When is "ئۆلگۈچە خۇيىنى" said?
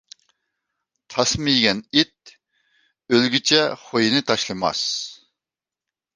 2.39-4.25